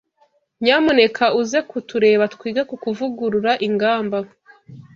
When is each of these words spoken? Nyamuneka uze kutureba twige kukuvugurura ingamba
Nyamuneka 0.63 1.25
uze 1.41 1.59
kutureba 1.69 2.23
twige 2.33 2.61
kukuvugurura 2.69 3.51
ingamba 3.67 4.17